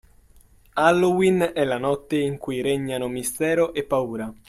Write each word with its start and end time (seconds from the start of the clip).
Halloween 0.73 1.51
è 1.53 1.63
la 1.63 1.77
notte 1.77 2.17
in 2.17 2.39
cui 2.39 2.61
regnano 2.63 3.07
mistero 3.07 3.71
e 3.71 3.83
paura. 3.83 4.33